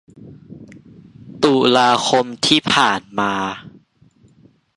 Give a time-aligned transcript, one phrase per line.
[1.43, 3.33] ตุลาคมที่ผ่านมา